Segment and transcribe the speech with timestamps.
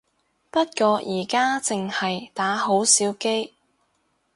[0.49, 3.53] 不過而家淨係打好少機